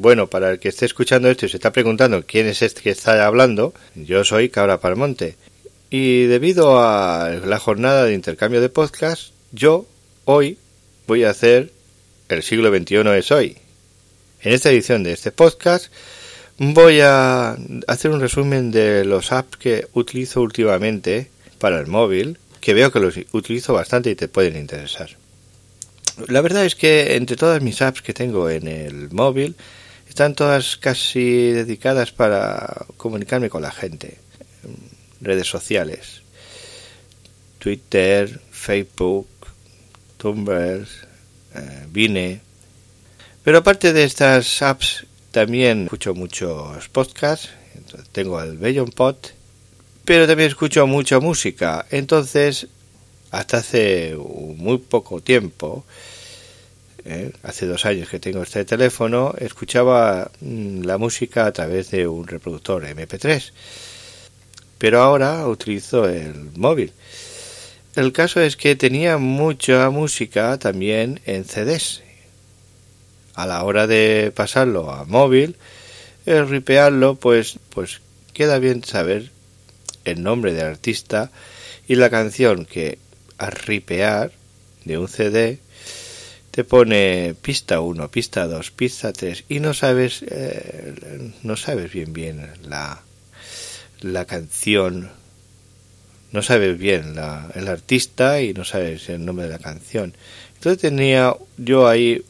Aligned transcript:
Bueno, 0.00 0.28
para 0.28 0.52
el 0.52 0.58
que 0.58 0.70
esté 0.70 0.86
escuchando 0.86 1.28
esto 1.28 1.44
y 1.44 1.50
se 1.50 1.58
está 1.58 1.72
preguntando 1.72 2.24
quién 2.26 2.46
es 2.46 2.62
este 2.62 2.80
que 2.80 2.88
está 2.88 3.26
hablando, 3.26 3.74
yo 3.94 4.24
soy 4.24 4.48
Cabra 4.48 4.80
Palmonte. 4.80 5.36
Y 5.90 6.22
debido 6.22 6.80
a 6.80 7.28
la 7.44 7.58
jornada 7.58 8.06
de 8.06 8.14
intercambio 8.14 8.62
de 8.62 8.70
podcast, 8.70 9.34
yo 9.52 9.84
hoy 10.24 10.56
voy 11.06 11.24
a 11.24 11.30
hacer 11.30 11.70
El 12.30 12.42
siglo 12.42 12.74
XXI 12.74 13.10
es 13.18 13.30
hoy. 13.30 13.58
En 14.40 14.54
esta 14.54 14.70
edición 14.70 15.02
de 15.02 15.12
este 15.12 15.32
podcast 15.32 15.92
voy 16.56 17.00
a 17.02 17.58
hacer 17.86 18.10
un 18.10 18.20
resumen 18.20 18.70
de 18.70 19.04
los 19.04 19.32
apps 19.32 19.58
que 19.58 19.86
utilizo 19.92 20.40
últimamente 20.40 21.30
para 21.58 21.78
el 21.78 21.88
móvil, 21.88 22.38
que 22.62 22.72
veo 22.72 22.90
que 22.90 23.00
los 23.00 23.18
utilizo 23.32 23.74
bastante 23.74 24.08
y 24.08 24.14
te 24.14 24.28
pueden 24.28 24.56
interesar. 24.56 25.10
La 26.26 26.40
verdad 26.40 26.64
es 26.64 26.74
que 26.74 27.16
entre 27.16 27.36
todas 27.36 27.60
mis 27.60 27.82
apps 27.82 28.00
que 28.00 28.14
tengo 28.14 28.48
en 28.48 28.66
el 28.66 29.10
móvil, 29.10 29.56
están 30.10 30.34
todas 30.34 30.76
casi 30.76 31.52
dedicadas 31.52 32.10
para 32.10 32.84
comunicarme 32.96 33.48
con 33.48 33.62
la 33.62 33.70
gente. 33.70 34.18
Redes 35.20 35.46
sociales. 35.46 36.22
Twitter, 37.58 38.40
Facebook, 38.50 39.28
Tumblr, 40.16 40.86
eh, 41.54 41.86
Vine. 41.90 42.40
Pero 43.44 43.58
aparte 43.58 43.92
de 43.92 44.04
estas 44.04 44.62
apps, 44.62 45.06
también 45.30 45.84
escucho 45.84 46.12
muchos 46.14 46.88
podcasts. 46.88 47.50
tengo 48.12 48.42
el 48.42 48.58
Bellon. 48.58 48.90
Pero 50.04 50.26
también 50.26 50.48
escucho 50.48 50.86
mucha 50.88 51.20
música. 51.20 51.86
Entonces, 51.90 52.66
hasta 53.30 53.58
hace 53.58 54.16
muy 54.56 54.78
poco 54.78 55.20
tiempo, 55.20 55.84
¿eh? 57.04 57.32
hace 57.42 57.66
dos 57.66 57.86
años 57.86 58.08
que 58.08 58.20
tengo 58.20 58.42
este 58.42 58.64
teléfono, 58.64 59.34
escuchaba 59.38 60.30
mm, 60.40 60.82
la 60.82 60.98
música 60.98 61.46
a 61.46 61.52
través 61.52 61.90
de 61.90 62.06
un 62.06 62.26
reproductor 62.26 62.84
MP3. 62.84 63.52
Pero 64.78 65.02
ahora 65.02 65.46
utilizo 65.46 66.08
el 66.08 66.50
móvil. 66.56 66.92
El 67.96 68.12
caso 68.12 68.40
es 68.40 68.56
que 68.56 68.76
tenía 68.76 69.18
mucha 69.18 69.90
música 69.90 70.58
también 70.58 71.20
en 71.26 71.44
CDs. 71.44 72.02
A 73.34 73.46
la 73.46 73.62
hora 73.64 73.86
de 73.86 74.32
pasarlo 74.34 74.90
a 74.90 75.04
móvil, 75.04 75.56
el 76.26 76.48
ripearlo, 76.48 77.16
pues, 77.16 77.58
pues 77.70 78.00
queda 78.32 78.58
bien 78.58 78.84
saber 78.84 79.30
el 80.04 80.22
nombre 80.22 80.52
del 80.52 80.66
artista 80.66 81.30
y 81.88 81.96
la 81.96 82.10
canción 82.10 82.64
que 82.64 82.98
a 83.38 83.50
ripear 83.50 84.32
de 84.84 84.98
un 84.98 85.08
CD 85.08 85.58
te 86.50 86.64
pone 86.64 87.34
pista 87.40 87.80
1, 87.80 88.10
pista 88.10 88.46
2, 88.46 88.70
pista 88.72 89.12
3 89.12 89.44
y 89.48 89.60
no 89.60 89.72
sabes 89.74 90.24
eh, 90.28 91.32
no 91.42 91.56
sabes 91.56 91.92
bien 91.92 92.12
bien 92.12 92.48
la, 92.68 93.02
la 94.00 94.24
canción. 94.24 95.10
No 96.32 96.42
sabes 96.42 96.78
bien 96.78 97.16
la, 97.16 97.50
el 97.56 97.66
artista 97.66 98.40
y 98.40 98.54
no 98.54 98.64
sabes 98.64 99.08
el 99.08 99.24
nombre 99.24 99.46
de 99.46 99.52
la 99.52 99.58
canción. 99.58 100.14
Entonces 100.54 100.80
tenía 100.80 101.34
yo 101.56 101.88
ahí 101.88 102.22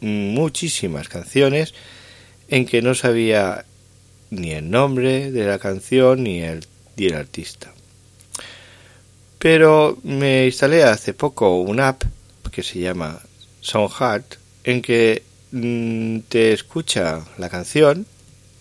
muchísimas 0.00 1.08
canciones 1.08 1.74
en 2.48 2.66
que 2.66 2.82
no 2.82 2.94
sabía 2.94 3.64
ni 4.30 4.52
el 4.52 4.70
nombre 4.70 5.30
de 5.30 5.46
la 5.46 5.58
canción 5.58 6.24
ni 6.24 6.42
el, 6.42 6.66
ni 6.96 7.06
el 7.06 7.14
artista. 7.14 7.72
Pero 9.38 9.98
me 10.02 10.46
instalé 10.46 10.82
hace 10.82 11.14
poco 11.14 11.60
una 11.60 11.88
app 11.88 12.02
que 12.50 12.64
se 12.64 12.80
llama 12.80 13.20
Soundheart 13.68 14.36
en 14.64 14.80
que 14.82 15.22
mm, 15.52 16.20
te 16.28 16.52
escucha 16.52 17.24
la 17.36 17.50
canción 17.50 18.06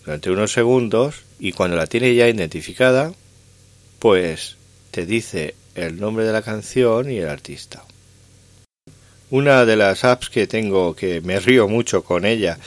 durante 0.03 0.29
unos 0.29 0.51
segundos 0.51 1.23
y 1.39 1.53
cuando 1.53 1.77
la 1.77 1.87
tiene 1.87 2.13
ya 2.13 2.27
identificada, 2.27 3.13
pues 3.99 4.57
te 4.91 5.05
dice 5.05 5.55
el 5.75 5.99
nombre 5.99 6.25
de 6.25 6.33
la 6.33 6.41
canción 6.41 7.09
y 7.11 7.17
el 7.17 7.29
artista. 7.29 7.83
Una 9.29 9.65
de 9.65 9.75
las 9.75 10.03
apps 10.03 10.29
que 10.29 10.47
tengo 10.47 10.95
que 10.95 11.21
me 11.21 11.39
río 11.39 11.67
mucho 11.67 12.03
con 12.03 12.25
ella 12.25 12.57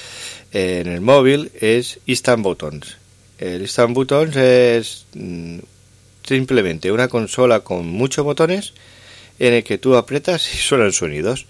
en 0.53 0.89
el 0.89 1.01
móvil 1.01 1.51
es 1.61 2.01
Instant 2.07 2.43
Buttons. 2.43 2.97
El 3.39 3.63
Instant 3.63 3.95
Buttons 3.95 4.37
es 4.37 5.07
mm, 5.15 5.59
simplemente 6.23 6.93
una 6.93 7.09
consola 7.09 7.61
con 7.61 7.87
muchos 7.87 8.25
botones 8.25 8.75
en 9.39 9.55
el 9.55 9.65
que 9.65 9.79
tú 9.79 9.97
apretas 9.97 10.55
y 10.55 10.59
suenan 10.59 10.93
sonidos 10.93 11.47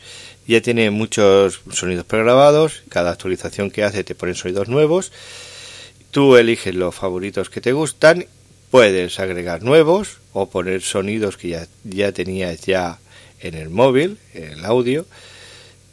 ya 0.50 0.60
tiene 0.60 0.90
muchos 0.90 1.60
sonidos 1.70 2.04
pregrabados, 2.04 2.82
cada 2.88 3.12
actualización 3.12 3.70
que 3.70 3.84
hace 3.84 4.02
te 4.02 4.16
pone 4.16 4.34
sonidos 4.34 4.68
nuevos, 4.68 5.12
tú 6.10 6.34
eliges 6.36 6.74
los 6.74 6.92
favoritos 6.92 7.50
que 7.50 7.60
te 7.60 7.70
gustan, 7.70 8.26
puedes 8.72 9.20
agregar 9.20 9.62
nuevos 9.62 10.18
o 10.32 10.50
poner 10.50 10.82
sonidos 10.82 11.36
que 11.36 11.50
ya, 11.50 11.68
ya 11.84 12.10
tenías 12.10 12.62
ya 12.62 12.98
en 13.38 13.54
el 13.54 13.70
móvil, 13.70 14.18
en 14.34 14.54
el 14.54 14.64
audio, 14.64 15.06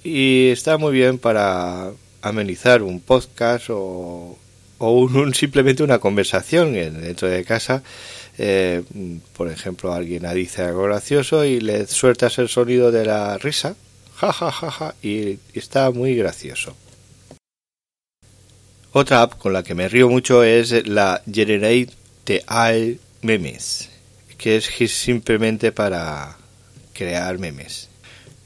y 0.04 0.50
está 0.50 0.80
muy 0.80 0.92
bien 0.92 1.20
para 1.20 1.92
amenizar 2.24 2.82
un 2.82 3.00
podcast 3.00 3.70
o, 3.70 4.40
o 4.80 4.92
un, 4.92 5.36
simplemente 5.36 5.84
una 5.84 6.00
conversación 6.00 6.74
dentro 6.74 7.28
de 7.28 7.46
casa. 7.46 7.84
Eh, 8.40 8.82
por 9.36 9.52
ejemplo, 9.52 9.94
alguien 9.94 10.28
dice 10.34 10.64
algo 10.64 10.84
gracioso 10.84 11.46
y 11.46 11.60
le 11.60 11.86
sueltas 11.86 12.40
el 12.40 12.50
sonido 12.50 12.92
de 12.92 13.06
la 13.06 13.38
risa 13.38 13.76
ja 14.20 14.32
ja 14.32 14.52
ja 14.52 14.72
ja 14.72 14.96
y 15.02 15.40
está 15.54 15.92
muy 15.92 16.16
gracioso. 16.16 16.76
Otra 18.94 19.22
app 19.22 19.38
con 19.38 19.54
la 19.54 19.64
que 19.64 19.76
me 19.76 19.88
río 19.88 20.10
mucho 20.10 20.44
es 20.44 20.88
la 20.88 21.22
Generate 21.32 21.94
AI 22.48 23.00
Memes, 23.22 23.90
que 24.38 24.58
es 24.58 24.66
simplemente 24.92 25.72
para 25.72 26.38
crear 26.94 27.38
memes. 27.38 27.90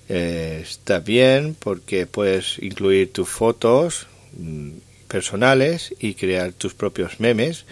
Eh, 0.10 0.60
está 0.62 1.00
bien 1.00 1.56
porque 1.58 2.06
puedes 2.06 2.60
incluir 2.60 3.14
tus 3.14 3.30
fotos 3.30 4.08
mm, 4.34 4.72
personales 5.08 5.94
y 6.00 6.16
crear 6.16 6.52
tus 6.52 6.74
propios 6.74 7.22
memes 7.22 7.66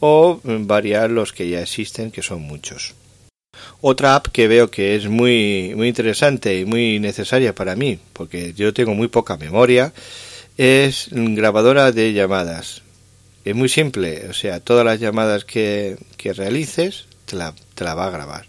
o 0.00 0.40
variar 0.42 1.10
los 1.10 1.32
que 1.32 1.48
ya 1.48 1.62
existen, 1.62 2.10
que 2.10 2.22
son 2.22 2.42
muchos. 2.42 2.94
Otra 3.80 4.14
app 4.16 4.28
que 4.28 4.48
veo 4.48 4.70
que 4.70 4.96
es 4.96 5.08
muy, 5.08 5.72
muy 5.76 5.88
interesante 5.88 6.58
y 6.58 6.64
muy 6.64 6.98
necesaria 6.98 7.54
para 7.54 7.76
mí, 7.76 7.98
porque 8.12 8.52
yo 8.54 8.72
tengo 8.72 8.94
muy 8.94 9.08
poca 9.08 9.36
memoria, 9.36 9.92
es 10.56 11.08
grabadora 11.10 11.92
de 11.92 12.12
llamadas. 12.12 12.82
Es 13.44 13.54
muy 13.54 13.68
simple, 13.68 14.28
o 14.28 14.32
sea, 14.32 14.60
todas 14.60 14.84
las 14.86 15.00
llamadas 15.00 15.44
que, 15.44 15.98
que 16.16 16.32
realices 16.32 17.06
te 17.26 17.36
la, 17.36 17.54
te 17.74 17.84
la 17.84 17.94
va 17.94 18.06
a 18.06 18.10
grabar. 18.10 18.46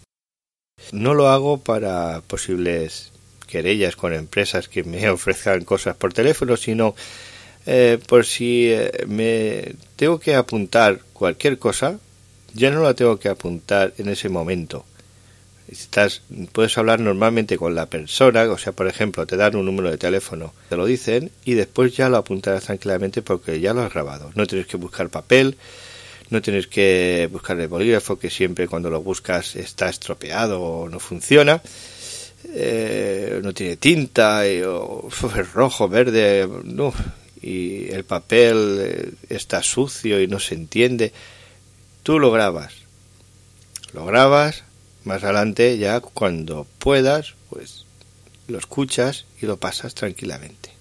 No 0.91 1.13
lo 1.13 1.29
hago 1.29 1.59
para 1.59 2.21
posibles 2.27 3.11
querellas 3.45 3.95
con 3.95 4.13
empresas 4.13 4.67
que 4.67 4.83
me 4.83 5.09
ofrezcan 5.17 5.63
cosas 5.63 5.95
por 5.95 6.13
teléfono, 6.13 6.57
sino 6.57 6.95
eh, 7.65 7.99
por 8.07 8.25
si 8.25 8.71
eh, 8.71 9.05
me 9.07 9.73
tengo 9.95 10.19
que 10.19 10.35
apuntar 10.35 10.99
cualquier 11.13 11.57
cosa, 11.57 11.99
ya 12.53 12.69
no 12.69 12.81
la 12.81 12.93
tengo 12.93 13.19
que 13.19 13.29
apuntar 13.29 13.93
en 13.97 14.09
ese 14.09 14.29
momento. 14.29 14.85
Estás, 15.67 16.21
puedes 16.51 16.77
hablar 16.77 16.99
normalmente 16.99 17.57
con 17.57 17.73
la 17.73 17.87
persona, 17.87 18.43
o 18.43 18.57
sea, 18.57 18.73
por 18.73 18.87
ejemplo, 18.87 19.25
te 19.25 19.35
dan 19.35 19.55
un 19.55 19.65
número 19.65 19.89
de 19.89 19.97
teléfono, 19.97 20.53
te 20.69 20.77
lo 20.77 20.85
dicen 20.85 21.31
y 21.43 21.55
después 21.55 21.95
ya 21.95 22.07
lo 22.07 22.17
apuntarás 22.17 22.65
tranquilamente 22.65 23.23
porque 23.23 23.59
ya 23.59 23.73
lo 23.73 23.81
has 23.81 23.91
grabado. 23.91 24.31
No 24.35 24.45
tienes 24.45 24.67
que 24.67 24.77
buscar 24.77 25.09
papel, 25.09 25.57
no 26.29 26.41
tienes 26.41 26.67
que 26.67 27.27
buscar 27.31 27.59
el 27.59 27.67
bolígrafo 27.67 28.19
que 28.19 28.29
siempre 28.29 28.67
cuando 28.67 28.89
lo 28.89 29.01
buscas 29.01 29.55
está 29.55 29.89
estropeado 29.89 30.61
o 30.61 30.89
no 30.89 30.99
funciona. 30.99 31.61
Eh, 32.53 33.39
no 33.43 33.53
tiene 33.53 33.77
tinta 33.77 34.43
o 34.67 35.09
es 35.39 35.53
rojo, 35.53 35.89
verde, 35.89 36.47
no, 36.63 36.93
y 37.41 37.91
el 37.91 38.03
papel 38.03 38.77
eh, 38.79 39.11
está 39.29 39.61
sucio 39.63 40.21
y 40.21 40.27
no 40.27 40.39
se 40.39 40.55
entiende. 40.55 41.11
Tú 42.03 42.19
lo 42.19 42.31
grabas, 42.31 42.73
lo 43.93 44.05
grabas, 44.05 44.63
más 45.05 45.23
adelante 45.23 45.77
ya 45.77 45.99
cuando 46.01 46.67
puedas, 46.79 47.35
pues 47.49 47.85
lo 48.47 48.57
escuchas 48.57 49.25
y 49.41 49.45
lo 49.45 49.57
pasas 49.57 49.95
tranquilamente. 49.95 50.71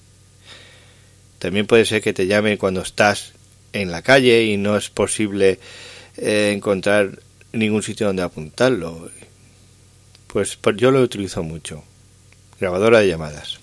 También 1.39 1.67
puede 1.67 1.85
ser 1.85 2.03
que 2.03 2.13
te 2.13 2.27
llame 2.27 2.59
cuando 2.59 2.81
estás 2.81 3.33
en 3.73 3.91
la 3.91 4.03
calle 4.03 4.45
y 4.45 4.57
no 4.57 4.77
es 4.77 4.89
posible 4.89 5.59
eh, 6.17 6.53
encontrar 6.55 7.19
ningún 7.53 7.83
sitio 7.83 8.07
donde 8.07 8.23
apuntarlo. 8.23 9.11
Pues, 10.29 10.57
pues 10.57 10.77
yo 10.77 10.91
lo 10.91 11.03
utilizo 11.03 11.43
mucho. 11.43 11.85
Grabadora 12.59 13.01
de 13.01 13.09
llamadas. 13.09 13.59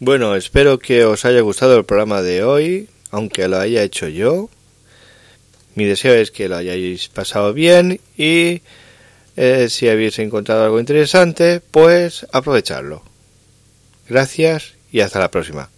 Bueno, 0.00 0.36
espero 0.36 0.78
que 0.78 1.04
os 1.04 1.24
haya 1.24 1.40
gustado 1.40 1.76
el 1.76 1.84
programa 1.84 2.22
de 2.22 2.44
hoy, 2.44 2.88
aunque 3.10 3.48
lo 3.48 3.58
haya 3.58 3.82
hecho 3.82 4.08
yo. 4.08 4.48
Mi 5.78 5.84
deseo 5.84 6.14
es 6.14 6.32
que 6.32 6.48
lo 6.48 6.56
hayáis 6.56 7.06
pasado 7.06 7.52
bien 7.52 8.00
y 8.16 8.62
eh, 9.36 9.68
si 9.70 9.88
habéis 9.88 10.18
encontrado 10.18 10.64
algo 10.64 10.80
interesante, 10.80 11.60
pues 11.60 12.26
aprovecharlo. 12.32 13.04
Gracias 14.08 14.74
y 14.90 15.02
hasta 15.02 15.20
la 15.20 15.30
próxima. 15.30 15.70